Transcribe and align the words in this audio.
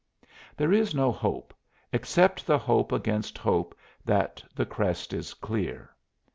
There 0.57 0.73
is 0.73 0.95
no 0.95 1.11
hope 1.11 1.53
except 1.93 2.47
the 2.47 2.57
hope 2.57 2.91
against 2.91 3.37
hope 3.37 3.77
that 4.03 4.43
the 4.55 4.65
crest 4.65 5.13
is 5.13 5.35
clear. 5.35 5.91